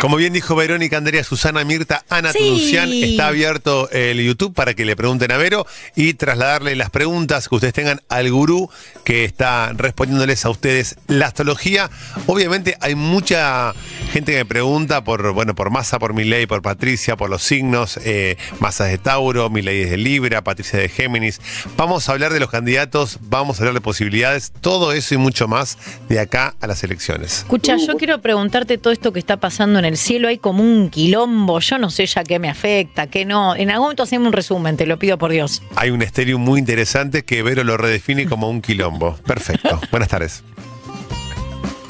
Como 0.00 0.16
bien 0.16 0.32
dijo 0.32 0.54
Verónica, 0.54 0.96
Andrea, 0.96 1.24
Susana, 1.24 1.64
Mirta, 1.64 2.04
Ana 2.08 2.32
Sí. 2.32 2.38
Tuducián, 2.38 2.92
está 2.92 3.26
abierto 3.26 3.90
el 3.90 4.22
YouTube 4.22 4.54
para 4.54 4.74
que 4.74 4.84
le 4.84 4.94
pregunten 4.94 5.32
a 5.32 5.36
Vero 5.38 5.66
y 5.96 6.14
trasladarle 6.14 6.76
las 6.76 6.90
preguntas 6.90 7.48
que 7.48 7.56
ustedes 7.56 7.74
tengan 7.74 8.00
al 8.08 8.30
gurú 8.30 8.70
que 9.02 9.24
está 9.24 9.72
respondiéndoles 9.74 10.44
a 10.44 10.50
ustedes 10.50 10.96
la 11.08 11.26
astrología. 11.26 11.90
Obviamente 12.26 12.76
hay 12.80 12.94
mucha 12.94 13.74
gente 14.12 14.32
que 14.32 14.38
me 14.38 14.44
pregunta 14.44 15.02
por, 15.02 15.32
bueno, 15.32 15.56
por 15.56 15.70
Massa, 15.70 15.98
por 15.98 16.14
Milei, 16.14 16.46
por 16.46 16.62
Patricia, 16.62 17.16
por 17.16 17.28
los 17.28 17.42
signos, 17.42 17.98
eh, 18.04 18.36
Massa 18.60 18.86
es 18.86 18.92
de 18.92 18.98
Tauro, 18.98 19.50
Milei 19.50 19.82
es 19.82 19.90
de 19.90 19.96
Libra, 19.96 20.44
Patricia 20.44 20.78
de 20.78 20.88
Géminis. 20.88 21.40
Vamos 21.76 22.08
a 22.08 22.12
hablar 22.12 22.32
de 22.32 22.38
los 22.38 22.50
candidatos, 22.50 23.18
vamos 23.22 23.58
a 23.58 23.62
hablar 23.62 23.74
de 23.74 23.80
posibilidades, 23.80 24.52
todo 24.60 24.92
eso 24.92 25.14
y 25.14 25.18
mucho 25.18 25.48
más 25.48 25.76
de 26.08 26.20
acá 26.20 26.54
a 26.60 26.68
las 26.68 26.84
elecciones. 26.84 27.38
Escucha, 27.38 27.76
yo 27.76 27.96
quiero 27.96 28.20
preguntarte 28.20 28.78
todo 28.78 28.92
esto 28.92 29.12
que 29.12 29.18
está 29.18 29.38
pasando 29.38 29.80
en 29.80 29.87
el 29.88 29.96
cielo. 29.96 30.28
Hay 30.28 30.38
como 30.38 30.62
un 30.62 30.90
quilombo. 30.90 31.58
Yo 31.60 31.78
no 31.78 31.90
sé 31.90 32.06
ya 32.06 32.22
qué 32.22 32.38
me 32.38 32.48
afecta, 32.48 33.08
qué 33.08 33.24
no. 33.24 33.56
En 33.56 33.70
algún 33.70 33.86
momento 33.86 34.04
hacemos 34.04 34.28
un 34.28 34.32
resumen, 34.32 34.76
te 34.76 34.86
lo 34.86 34.98
pido 34.98 35.18
por 35.18 35.32
Dios. 35.32 35.62
Hay 35.74 35.90
un 35.90 36.02
estéreo 36.02 36.38
muy 36.38 36.60
interesante 36.60 37.24
que 37.24 37.42
Vero 37.42 37.64
lo 37.64 37.76
redefine 37.76 38.26
como 38.26 38.48
un 38.48 38.60
quilombo. 38.62 39.16
Perfecto. 39.26 39.80
Buenas 39.90 40.08
tardes. 40.08 40.44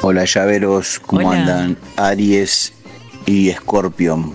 Hola 0.01 0.25
llaveros, 0.25 1.01
¿cómo 1.01 1.29
Hola. 1.29 1.41
andan? 1.41 1.77
Aries 1.97 2.73
y 3.27 3.51
Scorpion. 3.51 4.33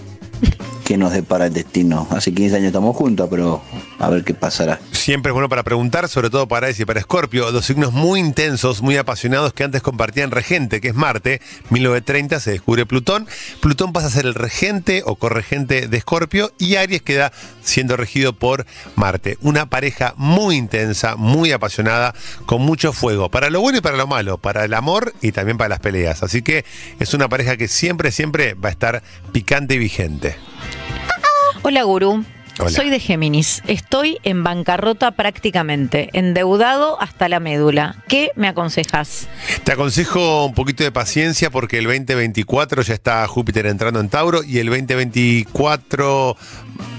¿Qué 0.84 0.98
nos 0.98 1.14
depara 1.14 1.46
el 1.46 1.54
destino? 1.54 2.08
Hace 2.12 2.34
15 2.34 2.58
años 2.58 2.68
estamos 2.68 2.96
juntos, 2.96 3.28
pero 3.32 3.62
a 4.00 4.10
ver 4.10 4.26
qué 4.26 4.34
pasará. 4.34 4.80
Siempre 5.04 5.32
es 5.32 5.34
bueno 5.34 5.50
para 5.50 5.64
preguntar, 5.64 6.08
sobre 6.08 6.30
todo 6.30 6.48
para 6.48 6.68
Aries 6.68 6.80
y 6.80 6.86
para 6.86 7.02
Escorpio, 7.02 7.52
dos 7.52 7.66
signos 7.66 7.92
muy 7.92 8.22
intensos, 8.22 8.82
muy 8.82 8.96
apasionados 8.96 9.52
que 9.52 9.66
antes 9.66 9.82
compartían 9.82 10.32
regente, 10.32 10.80
que 10.80 10.88
es 10.88 10.96
Marte. 10.96 11.42
1930 11.72 12.40
se 12.40 12.52
descubre 12.52 12.86
Plutón. 12.86 13.28
Plutón 13.60 13.92
pasa 13.92 14.08
a 14.08 14.12
ser 14.12 14.26
el 14.26 14.34
regente 14.34 15.04
o 15.06 15.18
corregente 15.18 15.90
de 15.90 15.98
Escorpio 15.98 16.54
y 16.58 16.78
Aries 16.78 17.02
queda 17.02 17.34
siendo 17.62 17.98
regido 17.98 18.32
por 18.32 18.66
Marte. 18.96 19.38
Una 19.42 19.66
pareja 19.66 20.14
muy 20.16 20.56
intensa, 20.56 21.18
muy 21.18 21.52
apasionada, 21.52 22.16
con 22.46 22.62
mucho 22.62 22.94
fuego, 22.94 23.30
para 23.30 23.50
lo 23.50 23.60
bueno 23.60 23.80
y 23.80 23.82
para 23.82 23.98
lo 23.98 24.08
malo, 24.08 24.38
para 24.38 24.64
el 24.64 24.74
amor 24.74 25.14
y 25.22 25.34
también 25.34 25.58
para 25.58 25.68
las 25.68 25.80
peleas. 25.82 26.24
Así 26.24 26.44
que 26.44 26.64
es 27.02 27.14
una 27.14 27.28
pareja 27.28 27.58
que 27.58 27.68
siempre, 27.68 28.10
siempre 28.14 28.54
va 28.54 28.70
a 28.70 28.72
estar 28.72 29.04
picante 29.34 29.74
y 29.74 29.80
vigente. 29.80 30.38
Hola, 31.62 31.84
gurú. 31.84 32.24
Hola. 32.60 32.70
Soy 32.70 32.90
de 32.90 33.00
Géminis. 33.00 33.64
Estoy 33.68 34.20
en 34.24 34.44
bancarrota 34.44 35.12
prácticamente, 35.12 36.10
endeudado 36.14 37.02
hasta 37.02 37.28
la 37.28 37.40
médula. 37.40 38.04
¿Qué 38.08 38.30
me 38.36 38.48
aconsejas? 38.48 39.28
Te 39.64 39.72
aconsejo 39.72 40.46
un 40.46 40.54
poquito 40.54 40.84
de 40.84 40.92
paciencia 40.92 41.50
porque 41.50 41.80
el 41.80 41.86
2024 41.86 42.84
ya 42.84 42.94
está 42.94 43.28
Júpiter 43.28 43.66
entrando 43.66 44.00
en 44.00 44.10
Tauro 44.10 44.44
y 44.44 44.60
el 44.60 44.68
2024 44.68 46.38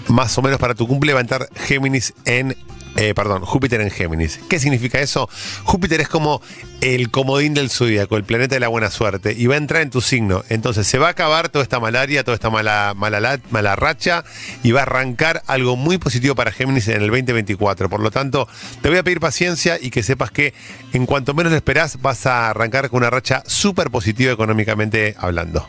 más 0.09 0.37
o 0.39 0.43
menos 0.43 0.59
para 0.59 0.75
tu 0.75 0.87
cumple 0.87 1.13
va 1.13 1.21
a 1.21 1.23
entrar 1.23 1.49
Géminis 1.55 2.15
en... 2.25 2.57
eh, 2.97 3.15
perdón, 3.15 3.43
Júpiter 3.45 3.81
en 3.81 3.91
Géminis. 3.91 4.39
¿Qué 4.49 4.59
significa 4.59 5.01
eso? 5.01 5.29
Júpiter 5.65 6.01
es 6.01 6.09
como 6.09 6.41
el 6.81 7.11
comodín 7.11 7.55
del 7.55 7.71
zodíaco, 7.71 8.17
el 8.17 8.25
planeta 8.25 8.55
de 8.57 8.61
la 8.61 8.69
buena 8.69 8.91
suerte, 8.91 9.33
y 9.37 9.47
va 9.47 9.55
a 9.55 9.59
entrar 9.59 9.83
en 9.83 9.91
tu 9.91 10.01
signo. 10.01 10.45
Entonces 10.51 10.87
se 10.87 10.99
va 10.99 11.07
a 11.09 11.11
acabar 11.11 11.49
toda 11.49 11.63
esta 11.63 11.81
malaria, 11.81 12.25
toda 12.25 12.35
esta 12.35 12.51
mala, 12.51 12.93
mala, 12.95 13.21
la- 13.21 13.41
mala 13.51 13.75
racha, 13.75 14.25
y 14.63 14.73
va 14.73 14.81
a 14.81 14.83
arrancar 14.85 15.43
algo 15.47 15.77
muy 15.77 15.99
positivo 15.99 16.35
para 16.35 16.53
Géminis 16.53 16.89
en 16.89 17.01
el 17.03 17.09
2024. 17.09 17.89
Por 17.89 18.01
lo 18.01 18.11
tanto, 18.11 18.47
te 18.83 18.89
voy 18.91 18.99
a 18.99 19.03
pedir 19.03 19.21
paciencia 19.21 19.79
y 19.81 19.91
que 19.91 20.03
sepas 20.03 20.31
que 20.31 20.53
en 20.93 21.07
cuanto 21.07 21.33
menos 21.35 21.53
lo 21.53 21.57
esperás, 21.57 22.01
vas 22.03 22.27
a 22.27 22.51
arrancar 22.51 22.91
con 22.91 22.99
una 22.99 23.11
racha 23.11 23.43
súper 23.47 23.91
positiva 23.91 24.33
económicamente 24.33 25.15
hablando. 25.19 25.67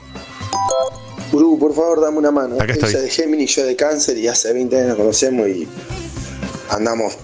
Gurú, 1.31 1.57
por 1.57 1.73
favor, 1.73 2.01
dame 2.01 2.17
una 2.17 2.31
mano. 2.31 2.55
Acá 2.61 2.73
estoy. 2.73 2.89
Ella 2.91 3.01
de 3.01 3.09
Géminis, 3.09 3.55
yo 3.55 3.66
de 3.66 3.75
Cáncer 3.75 4.17
y 4.17 4.28
hace 4.28 4.53
20 4.53 4.75
años 4.78 4.88
nos 4.89 4.97
conocemos 4.97 5.47
y 5.47 5.67
andamos 6.69 7.17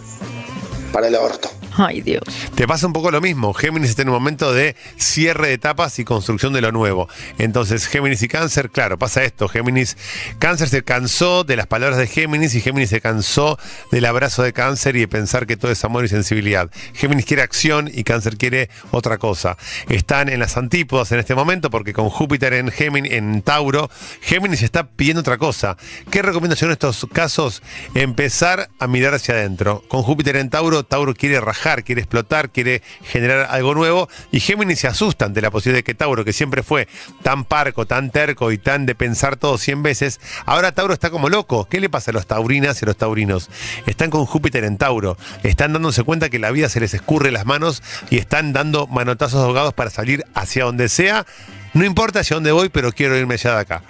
para 0.91 1.07
el 1.07 1.15
orto. 1.15 1.49
Ay, 1.77 2.01
Dios. 2.01 2.23
Te 2.55 2.67
pasa 2.67 2.87
un 2.87 2.93
poco 2.93 3.11
lo 3.11 3.21
mismo. 3.21 3.53
Géminis 3.53 3.91
está 3.91 4.01
en 4.01 4.09
un 4.09 4.15
momento 4.15 4.53
de 4.53 4.75
cierre 4.97 5.47
de 5.47 5.53
etapas 5.53 5.99
y 5.99 6.05
construcción 6.05 6.53
de 6.53 6.61
lo 6.61 6.71
nuevo. 6.71 7.07
Entonces, 7.37 7.87
Géminis 7.87 8.21
y 8.23 8.27
Cáncer, 8.27 8.69
claro, 8.69 8.97
pasa 8.97 9.23
esto. 9.23 9.47
Géminis, 9.47 9.97
Cáncer 10.39 10.69
se 10.69 10.83
cansó 10.83 11.43
de 11.43 11.55
las 11.55 11.67
palabras 11.67 11.97
de 11.97 12.07
Géminis 12.07 12.55
y 12.55 12.61
Géminis 12.61 12.89
se 12.89 13.01
cansó 13.01 13.57
del 13.91 14.05
abrazo 14.05 14.43
de 14.43 14.53
Cáncer 14.53 14.95
y 14.95 15.01
de 15.01 15.07
pensar 15.07 15.47
que 15.47 15.57
todo 15.57 15.71
es 15.71 15.83
amor 15.83 16.05
y 16.05 16.07
sensibilidad. 16.07 16.69
Géminis 16.93 17.25
quiere 17.25 17.43
acción 17.43 17.89
y 17.93 18.03
Cáncer 18.03 18.37
quiere 18.37 18.69
otra 18.91 19.17
cosa. 19.17 19.57
Están 19.89 20.29
en 20.29 20.39
las 20.39 20.57
antípodas 20.57 21.11
en 21.11 21.19
este 21.19 21.35
momento 21.35 21.69
porque 21.69 21.93
con 21.93 22.09
Júpiter 22.09 22.53
en 22.53 22.69
Géminis, 22.71 23.13
en 23.13 23.41
Tauro, 23.41 23.89
Géminis 24.21 24.61
está 24.61 24.87
pidiendo 24.87 25.21
otra 25.21 25.37
cosa. 25.37 25.77
¿Qué 26.09 26.21
recomendación 26.21 26.69
en 26.69 26.73
estos 26.73 27.07
casos? 27.11 27.61
Empezar 27.95 28.69
a 28.79 28.87
mirar 28.87 29.13
hacia 29.13 29.35
adentro. 29.35 29.83
Con 29.87 30.03
Júpiter 30.03 30.35
en 30.35 30.49
Tauro, 30.49 30.83
Tauro 30.83 31.13
quiere 31.13 31.39
rajar, 31.39 31.60
quiere 31.83 32.01
explotar, 32.01 32.49
quiere 32.49 32.81
generar 33.03 33.47
algo 33.49 33.75
nuevo 33.75 34.09
y 34.31 34.39
Géminis 34.39 34.79
se 34.79 34.87
asusta 34.87 35.25
ante 35.25 35.41
la 35.41 35.51
posibilidad 35.51 35.79
de 35.79 35.83
que 35.83 35.93
Tauro, 35.93 36.25
que 36.25 36.33
siempre 36.33 36.63
fue 36.63 36.87
tan 37.21 37.45
parco, 37.45 37.85
tan 37.85 38.09
terco 38.09 38.51
y 38.51 38.57
tan 38.57 38.85
de 38.85 38.95
pensar 38.95 39.37
todo 39.37 39.57
100 39.57 39.83
veces, 39.83 40.19
ahora 40.45 40.71
Tauro 40.71 40.93
está 40.93 41.09
como 41.09 41.29
loco. 41.29 41.67
¿Qué 41.69 41.79
le 41.79 41.89
pasa 41.89 42.11
a 42.11 42.13
los 42.13 42.27
taurinas 42.27 42.81
y 42.81 42.85
a 42.85 42.87
los 42.87 42.97
taurinos? 42.97 43.49
Están 43.85 44.09
con 44.09 44.25
Júpiter 44.25 44.63
en 44.63 44.77
Tauro, 44.77 45.17
están 45.43 45.73
dándose 45.73 46.03
cuenta 46.03 46.29
que 46.29 46.39
la 46.39 46.51
vida 46.51 46.69
se 46.69 46.79
les 46.79 46.93
escurre 46.93 47.31
las 47.31 47.45
manos 47.45 47.83
y 48.09 48.17
están 48.17 48.53
dando 48.53 48.87
manotazos 48.87 49.43
ahogados 49.43 49.73
para 49.73 49.89
salir 49.89 50.25
hacia 50.33 50.65
donde 50.65 50.89
sea. 50.89 51.25
No 51.73 51.85
importa 51.85 52.19
hacia 52.19 52.35
dónde 52.35 52.51
voy, 52.51 52.69
pero 52.69 52.91
quiero 52.91 53.17
irme 53.17 53.35
allá 53.35 53.55
de 53.55 53.61
acá. 53.61 53.83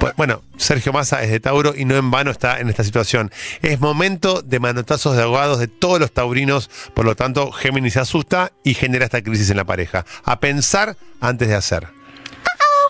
Pues, 0.00 0.14
bueno, 0.16 0.42
Sergio 0.56 0.92
Massa 0.92 1.22
es 1.22 1.30
de 1.30 1.38
Tauro 1.38 1.74
y 1.76 1.84
no 1.84 1.94
en 1.96 2.10
vano 2.10 2.30
está 2.30 2.58
en 2.58 2.68
esta 2.68 2.82
situación. 2.82 3.30
Es 3.62 3.80
momento 3.80 4.42
de 4.42 4.58
manotazos 4.58 5.16
de 5.16 5.22
ahogados 5.22 5.60
de 5.60 5.68
todos 5.68 6.00
los 6.00 6.12
taurinos, 6.12 6.68
por 6.94 7.04
lo 7.04 7.14
tanto, 7.14 7.52
Géminis 7.52 7.92
se 7.92 8.00
asusta 8.00 8.52
y 8.64 8.74
genera 8.74 9.04
esta 9.04 9.22
crisis 9.22 9.50
en 9.50 9.56
la 9.56 9.64
pareja. 9.64 10.04
A 10.24 10.40
pensar 10.40 10.96
antes 11.20 11.48
de 11.48 11.54
hacer. 11.54 11.88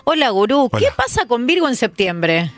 Hola, 0.05 0.29
gurú. 0.31 0.71
¿Qué 0.75 0.87
pasa 0.95 1.27
con 1.27 1.45
Virgo 1.45 1.67
en 1.67 1.75
septiembre? 1.75 2.51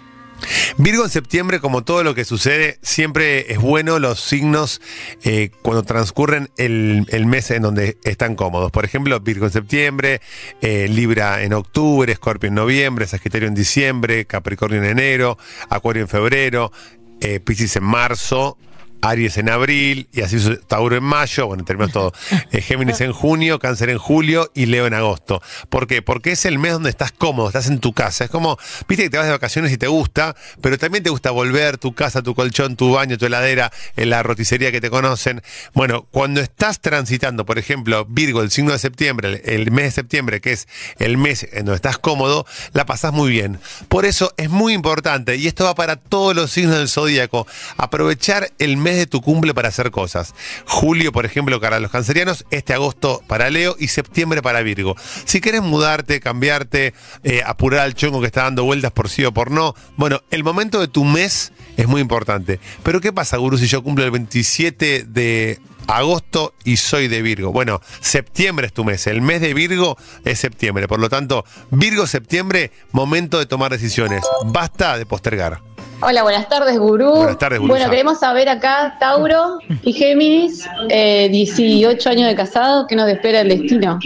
Virgo 0.77 1.03
en 1.03 1.09
septiembre, 1.09 1.59
como 1.59 1.83
todo 1.83 2.03
lo 2.03 2.15
que 2.15 2.25
sucede, 2.25 2.79
siempre 2.81 3.51
es 3.51 3.59
bueno 3.59 3.99
los 3.99 4.19
signos 4.19 4.81
eh, 5.23 5.51
cuando 5.61 5.83
transcurren 5.83 6.49
el, 6.57 7.05
mes 7.25 7.51
en 7.51 7.61
donde 7.61 7.97
están 8.03 8.35
cómodos. 8.35 8.71
Por 8.71 8.85
ejemplo, 8.85 9.19
Virgo 9.19 9.45
en 9.45 9.51
septiembre, 9.51 10.21
eh, 10.61 10.87
Libra 10.89 11.43
en 11.43 11.53
octubre, 11.53 12.11
Escorpio 12.11 12.47
en 12.47 12.55
noviembre, 12.55 13.07
Sagitario 13.07 13.47
en 13.47 13.55
diciembre, 13.55 14.25
Capricornio 14.25 14.79
en 14.79 14.89
enero, 14.89 15.37
Acuario 15.69 16.03
en 16.03 16.07
febrero, 16.07 16.71
eh, 17.19 17.39
Piscis 17.39 17.75
en 17.75 17.83
marzo. 17.83 18.57
Aries 19.01 19.38
en 19.38 19.50
abril 19.50 20.07
y 20.13 20.22
así 20.22 20.38
Tauro 20.67 20.95
en 20.95 21.03
mayo, 21.03 21.47
bueno, 21.47 21.63
terminamos 21.63 21.94
todo. 21.94 22.13
Eh, 22.51 22.62
Géminis 22.62 23.00
en 23.01 23.13
junio, 23.13 23.59
Cáncer 23.59 23.89
en 23.89 23.97
julio 23.97 24.51
y 24.53 24.66
Leo 24.66 24.85
en 24.85 24.94
agosto. 24.94 25.41
¿Por 25.69 25.88
qué? 25.88 26.01
Porque 26.01 26.31
es 26.31 26.45
el 26.45 26.59
mes 26.59 26.73
donde 26.73 26.89
estás 26.89 27.12
cómodo, 27.12 27.47
estás 27.47 27.67
en 27.67 27.79
tu 27.79 27.94
casa. 27.94 28.25
Es 28.25 28.29
como, 28.29 28.57
viste 28.88 29.03
que 29.03 29.09
te 29.09 29.17
vas 29.17 29.25
de 29.25 29.31
vacaciones 29.31 29.72
y 29.72 29.78
te 29.78 29.88
gusta, 29.88 30.35
pero 30.59 30.78
también 30.78 31.03
te 31.03 31.09
gusta 31.09 31.31
volver, 31.31 31.78
tu 31.78 31.94
casa, 31.94 32.22
tu 32.22 32.35
colchón, 32.35 32.75
tu 32.75 32.91
baño, 32.91 33.17
tu 33.17 33.25
heladera, 33.25 33.72
en 33.95 34.09
la 34.09 34.23
roticería 34.23 34.72
que 34.72 34.81
te 34.81 34.89
conocen. 34.89 35.41
Bueno, 35.73 36.07
cuando 36.12 36.41
estás 36.41 36.81
transitando, 36.81 37.45
por 37.45 37.57
ejemplo, 37.57 38.06
Virgo, 38.09 38.41
el 38.41 38.51
signo 38.51 38.72
de 38.72 38.79
septiembre, 38.79 39.41
el, 39.45 39.62
el 39.62 39.72
mes 39.72 39.85
de 39.85 39.91
septiembre, 39.91 40.41
que 40.41 40.53
es 40.53 40.68
el 41.00 41.18
mes 41.18 41.47
en 41.51 41.66
donde 41.66 41.75
estás 41.75 41.97
cómodo, 41.97 42.45
la 42.73 42.85
pasás 42.85 43.13
muy 43.13 43.31
bien. 43.31 43.59
Por 43.88 44.06
eso 44.06 44.33
es 44.38 44.50
muy 44.50 44.73
importante, 44.73 45.35
y 45.38 45.47
esto 45.47 45.63
va 45.63 45.75
para 45.75 45.95
todos 45.95 46.35
los 46.35 46.51
signos 46.51 46.77
del 46.77 46.89
zodíaco, 46.89 47.48
aprovechar 47.77 48.51
el 48.59 48.77
mes 48.77 48.90
de 48.97 49.07
tu 49.07 49.21
cumple 49.21 49.53
para 49.53 49.69
hacer 49.69 49.91
cosas. 49.91 50.33
Julio, 50.65 51.11
por 51.11 51.25
ejemplo, 51.25 51.59
para 51.59 51.79
los 51.79 51.91
cancerianos, 51.91 52.45
este 52.51 52.73
agosto 52.73 53.21
para 53.27 53.49
Leo 53.49 53.75
y 53.79 53.88
septiembre 53.88 54.41
para 54.41 54.61
Virgo. 54.61 54.95
Si 55.25 55.41
querés 55.41 55.61
mudarte, 55.61 56.19
cambiarte, 56.19 56.93
eh, 57.23 57.41
apurar 57.45 57.81
al 57.81 57.93
chongo 57.93 58.21
que 58.21 58.27
está 58.27 58.43
dando 58.43 58.63
vueltas 58.63 58.91
por 58.91 59.09
sí 59.09 59.23
o 59.25 59.33
por 59.33 59.51
no, 59.51 59.75
bueno, 59.97 60.21
el 60.31 60.43
momento 60.43 60.79
de 60.79 60.88
tu 60.88 61.03
mes 61.03 61.51
es 61.77 61.88
muy 61.88 62.01
importante. 62.01 62.59
Pero 62.83 63.01
¿qué 63.01 63.13
pasa, 63.13 63.38
Guru, 63.38 63.57
si 63.57 63.67
yo 63.67 63.83
cumplo 63.83 64.03
el 64.03 64.11
27 64.11 65.05
de 65.07 65.59
agosto 65.88 66.53
y 66.63 66.77
soy 66.77 67.07
de 67.07 67.21
Virgo? 67.21 67.51
Bueno, 67.51 67.81
septiembre 68.01 68.67
es 68.67 68.73
tu 68.73 68.83
mes, 68.83 69.07
el 69.07 69.21
mes 69.21 69.41
de 69.41 69.53
Virgo 69.53 69.97
es 70.25 70.39
septiembre. 70.39 70.88
Por 70.88 70.99
lo 70.99 71.09
tanto, 71.09 71.45
Virgo-septiembre, 71.71 72.71
momento 72.91 73.39
de 73.39 73.45
tomar 73.45 73.71
decisiones. 73.71 74.23
Basta 74.45 74.97
de 74.97 75.05
postergar. 75.05 75.70
Hola, 76.03 76.24
buenas 76.24 76.50
tardes, 76.50 76.80
gurú. 76.80 77.15
Buenas 77.15 77.38
tardes, 77.38 77.59
gurú. 77.59 77.74
Bueno, 77.74 77.89
queremos 77.89 78.19
saber 78.19 78.50
acá, 78.50 78.98
Tauro 79.00 79.59
y 79.83 79.94
Géminis, 79.94 80.68
eh, 80.89 81.30
18 81.31 82.09
años 82.09 82.27
de 82.27 82.36
casado, 82.36 82.88
¿qué 82.88 82.95
nos 82.95 83.07
espera 83.07 83.42
el 83.42 83.50
destino? 83.50 84.00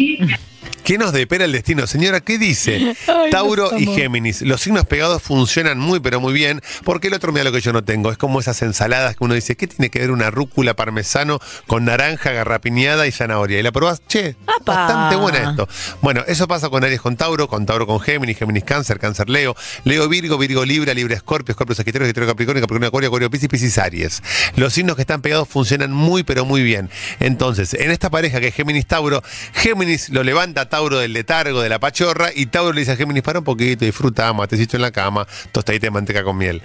¿Qué 0.85 0.99
nos 0.99 1.13
depara 1.13 1.45
el 1.45 1.51
destino? 1.51 1.87
Señora, 1.87 2.21
¿qué 2.21 2.37
dice? 2.37 2.95
Ay, 3.07 3.31
Tauro 3.31 3.75
y. 3.75 3.87
Géminis. 3.87 4.43
Los 4.43 4.61
signos 4.61 4.85
pegados 4.85 5.19
funcionan 5.19 5.79
muy, 5.79 5.99
pero 5.99 6.19
muy 6.19 6.31
bien, 6.31 6.61
porque 6.83 7.07
el 7.07 7.15
otro 7.15 7.31
mira 7.31 7.43
lo 7.43 7.51
que 7.51 7.59
yo 7.59 7.73
no 7.73 7.83
tengo. 7.83 8.11
Es 8.11 8.19
como 8.19 8.39
esas 8.39 8.61
ensaladas 8.61 9.15
que 9.15 9.23
uno 9.23 9.33
dice, 9.33 9.55
¿qué 9.57 9.65
tiene 9.65 9.89
que 9.89 9.97
ver 9.97 10.11
una 10.11 10.29
rúcula 10.29 10.75
parmesano 10.75 11.39
con 11.65 11.85
naranja, 11.85 12.31
garrapiñada 12.33 13.07
y 13.07 13.11
zanahoria? 13.11 13.59
Y 13.59 13.63
la 13.63 13.71
probás, 13.71 14.03
che, 14.07 14.35
¡Apa! 14.45 14.75
bastante 14.75 15.15
buena 15.15 15.49
esto. 15.49 15.67
Bueno, 16.03 16.23
eso 16.27 16.47
pasa 16.47 16.69
con 16.69 16.83
Aries 16.83 17.01
con 17.01 17.17
Tauro, 17.17 17.47
con 17.47 17.65
Tauro 17.65 17.87
con 17.87 17.99
Géminis, 17.99 18.37
Géminis 18.37 18.63
Cáncer, 18.63 18.99
Cáncer 18.99 19.27
Leo, 19.27 19.55
Leo 19.85 20.07
Virgo, 20.07 20.37
Virgo 20.37 20.65
Libra, 20.65 20.93
Libra 20.93 21.15
Escorpio, 21.15 21.53
Escorpio 21.53 21.73
Sagitario, 21.73 22.05
Sagitario 22.05 22.29
Capricornio, 22.29 22.61
Capricornio 22.61 22.89
Acuario, 22.89 23.07
Acuario 23.07 23.31
Piscis, 23.31 23.49
Piscis 23.49 23.79
Aries. 23.79 24.21
Los 24.55 24.73
signos 24.73 24.95
que 24.95 25.01
están 25.01 25.23
pegados 25.23 25.49
funcionan 25.49 25.91
muy 25.91 26.23
pero 26.23 26.45
muy 26.45 26.61
bien. 26.61 26.91
Entonces, 27.19 27.73
en 27.73 27.89
esta 27.89 28.11
pareja 28.11 28.39
que 28.39 28.49
es 28.49 28.53
Géminis 28.53 28.85
Tauro, 28.85 29.23
Géminis 29.53 30.09
lo 30.09 30.21
levanta 30.21 30.69
Tauro 30.75 30.98
del 31.00 31.13
letargo, 31.13 31.62
de 31.62 31.69
la 31.69 31.80
pachorra, 31.80 32.31
y 32.36 32.48
Tauro 32.48 32.74
le 32.74 32.81
dice 32.81 32.92
a 32.92 32.95
Géminis, 32.98 33.24
para 33.24 33.39
un 33.39 33.45
poquito, 33.45 33.86
disfruta, 33.86 34.33
matecito 34.33 34.75
en 34.75 34.81
la 34.81 34.92
cama, 34.92 35.25
tostadita 35.54 35.88
de 35.88 35.92
manteca 35.92 36.22
con 36.22 36.36
miel. 36.38 36.62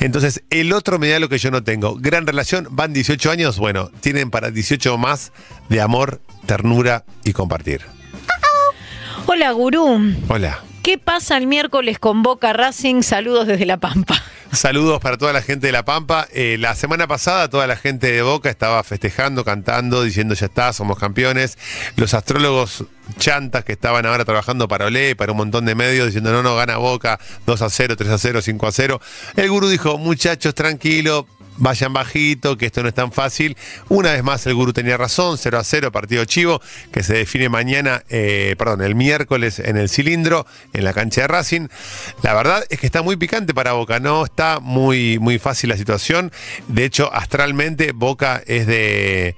Entonces, 0.00 0.42
el 0.50 0.74
otro 0.74 0.98
mediano 0.98 1.30
que 1.30 1.38
yo 1.38 1.50
no 1.50 1.64
tengo, 1.64 1.96
gran 1.96 2.26
relación, 2.26 2.68
van 2.70 2.92
18 2.92 3.30
años, 3.30 3.58
bueno, 3.58 3.90
tienen 4.00 4.30
para 4.30 4.50
18 4.50 4.98
más 4.98 5.32
de 5.70 5.80
amor, 5.80 6.20
ternura 6.44 7.06
y 7.24 7.32
compartir. 7.32 7.80
Hola, 9.24 9.52
gurú. 9.52 10.14
Hola. 10.28 10.60
¿Qué 10.82 10.98
pasa 10.98 11.38
el 11.38 11.46
miércoles 11.46 11.98
con 11.98 12.22
Boca 12.22 12.52
Racing? 12.52 13.00
Saludos 13.00 13.46
desde 13.46 13.64
La 13.64 13.78
Pampa. 13.78 14.22
Saludos 14.54 15.00
para 15.00 15.18
toda 15.18 15.32
la 15.32 15.42
gente 15.42 15.66
de 15.66 15.72
La 15.72 15.84
Pampa. 15.84 16.28
Eh, 16.32 16.56
la 16.60 16.76
semana 16.76 17.08
pasada 17.08 17.48
toda 17.50 17.66
la 17.66 17.76
gente 17.76 18.12
de 18.12 18.22
Boca 18.22 18.48
estaba 18.48 18.82
festejando, 18.84 19.44
cantando, 19.44 20.02
diciendo 20.04 20.34
ya 20.34 20.46
está, 20.46 20.72
somos 20.72 20.96
campeones. 20.96 21.58
Los 21.96 22.14
astrólogos 22.14 22.84
chantas 23.18 23.64
que 23.64 23.72
estaban 23.72 24.06
ahora 24.06 24.24
trabajando 24.24 24.68
para 24.68 24.86
Olé, 24.86 25.16
para 25.16 25.32
un 25.32 25.38
montón 25.38 25.64
de 25.64 25.74
medios, 25.74 26.06
diciendo 26.06 26.32
no, 26.32 26.42
no, 26.42 26.54
gana 26.54 26.76
Boca, 26.76 27.18
2 27.46 27.62
a 27.62 27.68
0, 27.68 27.96
3 27.96 28.10
a 28.10 28.18
0, 28.18 28.42
5 28.42 28.66
a 28.66 28.72
0. 28.72 29.00
El 29.36 29.50
gurú 29.50 29.68
dijo, 29.68 29.98
muchachos, 29.98 30.54
tranquilo. 30.54 31.26
Vayan 31.56 31.92
bajito, 31.92 32.58
que 32.58 32.66
esto 32.66 32.82
no 32.82 32.88
es 32.88 32.94
tan 32.94 33.12
fácil. 33.12 33.56
Una 33.88 34.12
vez 34.12 34.24
más, 34.24 34.44
el 34.46 34.54
gurú 34.54 34.72
tenía 34.72 34.96
razón, 34.96 35.38
0 35.38 35.58
a 35.58 35.64
0, 35.64 35.92
partido 35.92 36.24
chivo, 36.24 36.60
que 36.92 37.02
se 37.02 37.14
define 37.14 37.48
mañana, 37.48 38.02
eh, 38.08 38.56
perdón, 38.58 38.82
el 38.82 38.94
miércoles 38.96 39.60
en 39.60 39.76
el 39.76 39.88
cilindro, 39.88 40.46
en 40.72 40.84
la 40.84 40.92
cancha 40.92 41.22
de 41.22 41.28
Racing. 41.28 41.68
La 42.22 42.34
verdad 42.34 42.64
es 42.70 42.80
que 42.80 42.86
está 42.86 43.02
muy 43.02 43.16
picante 43.16 43.54
para 43.54 43.72
Boca, 43.74 44.00
no 44.00 44.24
está 44.24 44.58
muy, 44.60 45.18
muy 45.20 45.38
fácil 45.38 45.70
la 45.70 45.76
situación. 45.76 46.32
De 46.66 46.84
hecho, 46.84 47.12
astralmente, 47.14 47.92
Boca 47.92 48.42
es 48.46 48.66
de, 48.66 49.36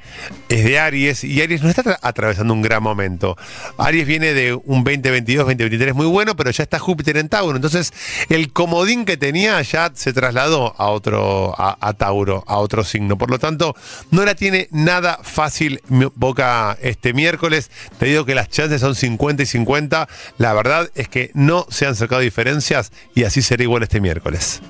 es 0.48 0.64
de 0.64 0.78
Aries 0.78 1.22
y 1.22 1.42
Aries 1.42 1.62
no 1.62 1.68
está 1.68 1.82
tra- 1.84 1.98
atravesando 2.00 2.54
un 2.54 2.62
gran 2.62 2.82
momento. 2.82 3.36
Aries 3.76 4.06
viene 4.06 4.32
de 4.32 4.54
un 4.54 4.84
2022, 4.84 5.44
2023 5.44 5.94
muy 5.94 6.06
bueno, 6.06 6.34
pero 6.34 6.50
ya 6.50 6.62
está 6.62 6.78
Júpiter 6.78 7.18
en 7.18 7.28
Tauro. 7.28 7.56
Entonces, 7.56 7.92
el 8.30 8.52
comodín 8.52 9.04
que 9.04 9.16
tenía 9.18 9.60
ya 9.62 9.90
se 9.94 10.12
trasladó 10.12 10.74
a 10.78 10.86
otro, 10.88 11.54
a 11.58 11.76
Tauro, 12.06 12.44
a 12.46 12.58
otro 12.58 12.84
signo. 12.84 13.18
Por 13.18 13.30
lo 13.30 13.40
tanto, 13.40 13.74
no 14.12 14.24
la 14.24 14.36
tiene 14.36 14.68
nada 14.70 15.18
fácil 15.22 15.80
Boca 16.14 16.78
este 16.80 17.12
miércoles. 17.12 17.68
Te 17.98 18.06
digo 18.06 18.24
que 18.24 18.36
las 18.36 18.48
chances 18.48 18.80
son 18.80 18.94
50 18.94 19.42
y 19.42 19.46
50. 19.46 20.08
La 20.38 20.52
verdad 20.52 20.88
es 20.94 21.08
que 21.08 21.32
no 21.34 21.66
se 21.68 21.84
han 21.84 21.96
sacado 21.96 22.20
diferencias 22.20 22.92
y 23.16 23.24
así 23.24 23.42
será 23.42 23.64
igual 23.64 23.82
este 23.82 24.00
miércoles. 24.00 24.62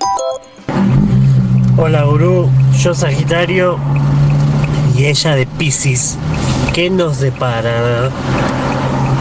Hola 1.77 2.05
gurú, 2.05 2.49
yo 2.79 2.95
Sagitario 2.95 3.77
y 4.97 5.05
ella 5.05 5.35
de 5.35 5.45
Pisces. 5.45 6.17
¿Qué 6.73 6.89
nos 6.89 7.19
depara? 7.19 8.09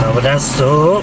Abrazo. 0.06 1.02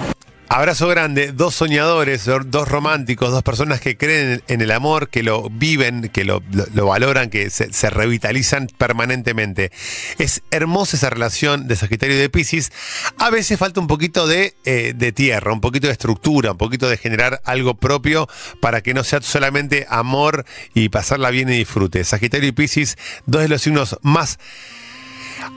Abrazo 0.55 0.87
grande, 0.87 1.31
dos 1.31 1.55
soñadores, 1.55 2.25
dos 2.25 2.67
románticos, 2.67 3.31
dos 3.31 3.41
personas 3.41 3.81
que 3.81 3.97
creen 3.97 4.43
en 4.47 4.61
el 4.61 4.69
amor, 4.69 5.09
que 5.09 5.23
lo 5.23 5.49
viven, 5.49 6.09
que 6.09 6.25
lo, 6.25 6.43
lo- 6.51 6.67
lo 6.75 6.85
valoran, 6.85 7.31
que 7.31 7.49
se, 7.49 7.73
se 7.73 7.89
revitalizan 7.89 8.67
permanentemente. 8.77 9.71
Es 10.19 10.43
hermosa 10.51 10.95
esa 10.95 11.09
relación 11.09 11.67
de 11.67 11.75
Sagitario 11.75 12.15
y 12.15 12.19
de 12.19 12.29
Pisces. 12.29 12.71
A 13.17 13.31
veces 13.31 13.57
falta 13.57 13.79
un 13.79 13.87
poquito 13.87 14.27
de, 14.27 14.53
eh, 14.63 14.93
de 14.95 15.11
tierra, 15.11 15.51
un 15.53 15.59
poquito 15.59 15.87
de 15.87 15.93
estructura, 15.93 16.51
un 16.51 16.59
poquito 16.59 16.87
de 16.87 16.97
generar 16.97 17.41
algo 17.45 17.73
propio 17.73 18.29
para 18.61 18.81
que 18.81 18.93
no 18.93 19.03
sea 19.03 19.23
solamente 19.23 19.87
amor 19.89 20.45
y 20.75 20.89
pasarla 20.89 21.31
bien 21.31 21.49
y 21.49 21.57
disfrute. 21.57 22.03
Sagitario 22.03 22.49
y 22.49 22.51
Pisces, 22.51 22.95
dos 23.25 23.41
de 23.41 23.47
los 23.49 23.63
signos 23.63 23.97
más 24.03 24.37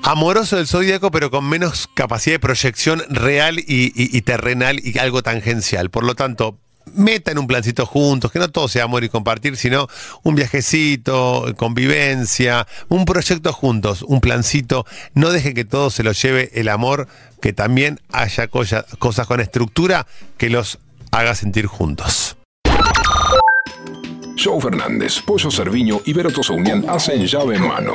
amoroso 0.02 0.56
del 0.56 0.66
zodíaco, 0.66 1.10
pero 1.10 1.30
con 1.30 1.48
menos 1.48 1.88
capacidad 1.94 2.34
de 2.34 2.40
proyección 2.40 3.02
real 3.08 3.58
y, 3.58 4.20
terrenal 4.22 4.80
y 4.82 4.98
algo 4.98 5.22
tangencial. 5.22 5.90
Por 5.90 6.04
lo 6.04 6.14
tanto, 6.14 6.58
metan 6.94 7.38
un 7.38 7.46
plancito 7.46 7.84
juntos, 7.86 8.30
que 8.30 8.38
no 8.38 8.48
todo 8.50 8.68
sea 8.68 8.84
amor 8.84 9.04
y 9.04 9.08
compartir, 9.08 9.56
sino 9.56 9.88
un 10.22 10.34
viajecito, 10.34 11.52
convivencia, 11.56 12.66
un 12.88 13.04
proyecto 13.04 13.52
juntos, 13.52 14.02
un 14.02 14.20
plancito. 14.20 14.86
No 15.14 15.30
dejen 15.30 15.54
que 15.54 15.64
todo 15.64 15.90
se 15.90 16.02
lo 16.02 16.12
lleve 16.12 16.50
el 16.54 16.68
amor, 16.68 17.08
que 17.40 17.52
también 17.52 18.00
haya 18.12 18.48
cosa- 18.48 18.86
cosas 18.98 19.26
con 19.26 19.40
estructura 19.40 20.06
que 20.38 20.50
los 20.50 20.78
haga 21.10 21.34
sentir 21.34 21.66
juntos. 21.66 22.36
Joe 24.42 24.60
Fernández, 24.60 25.20
Pollo 25.26 25.50
Cerviño 25.50 26.00
y 26.04 26.12
Vero 26.12 26.30
Tosaunian 26.30 26.84
hacen 26.88 27.26
llave 27.26 27.56
en 27.56 27.66
mano. 27.66 27.94